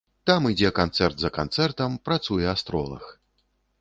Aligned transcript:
Там 0.29 0.47
ідзе 0.51 0.71
канцэрт 0.79 1.21
за 1.23 1.31
канцэртам, 1.37 1.99
працуе 2.07 2.47
астролаг. 2.55 3.05